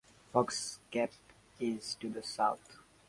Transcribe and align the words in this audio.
Fox's 0.33 0.79
Gap 0.89 1.11
is 1.59 1.93
to 1.99 2.09
the 2.09 2.23
south. 2.23 2.79